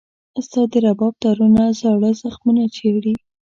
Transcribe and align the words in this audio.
ستا 0.45 0.61
د 0.71 0.73
رباب 0.85 1.13
تارونه 1.23 1.63
زاړه 1.79 2.09
زخمونه 2.21 2.63
چېړي. 2.75 3.13